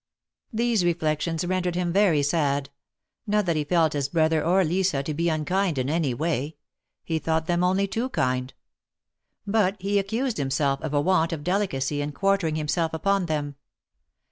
These 0.51 0.83
reflections 0.83 1.45
rendered 1.45 1.75
him 1.75 1.93
very 1.93 2.23
sad— 2.23 2.71
not 3.27 3.45
that 3.45 3.55
he 3.55 3.63
felt 3.63 3.93
his 3.93 4.09
brother 4.09 4.43
or 4.43 4.63
Lisa 4.63 5.03
to 5.03 5.13
be 5.13 5.29
unkind 5.29 5.77
in 5.77 5.91
any 5.91 6.11
way; 6.15 6.55
he 7.03 7.19
thought 7.19 7.45
them 7.45 7.63
only 7.63 7.85
too 7.87 8.09
kind. 8.09 8.51
But 9.45 9.79
he 9.79 9.99
accused 9.99 10.37
himself 10.37 10.81
of 10.81 10.95
a 10.95 11.01
want 11.01 11.31
of 11.33 11.43
delicacy 11.43 12.01
in 12.01 12.13
quartering 12.13 12.55
himself 12.55 12.95
upon 12.95 13.27
them. 13.27 13.57